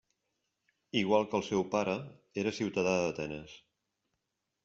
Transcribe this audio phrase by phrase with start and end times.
[1.01, 1.93] Igual que el seu pare
[2.45, 3.53] era ciutadà d'Atenes.